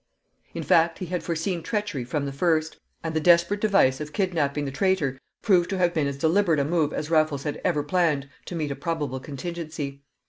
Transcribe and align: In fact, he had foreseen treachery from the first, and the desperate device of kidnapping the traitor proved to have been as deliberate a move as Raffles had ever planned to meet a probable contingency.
In 0.55 0.63
fact, 0.63 0.97
he 0.97 1.05
had 1.05 1.21
foreseen 1.21 1.61
treachery 1.61 2.03
from 2.03 2.25
the 2.25 2.31
first, 2.31 2.79
and 3.03 3.13
the 3.13 3.19
desperate 3.19 3.61
device 3.61 4.01
of 4.01 4.13
kidnapping 4.13 4.65
the 4.65 4.71
traitor 4.71 5.19
proved 5.43 5.69
to 5.69 5.77
have 5.77 5.93
been 5.93 6.07
as 6.07 6.17
deliberate 6.17 6.57
a 6.59 6.65
move 6.65 6.91
as 6.91 7.11
Raffles 7.11 7.43
had 7.43 7.61
ever 7.63 7.83
planned 7.83 8.27
to 8.45 8.55
meet 8.55 8.71
a 8.71 8.75
probable 8.75 9.19
contingency. 9.19 10.01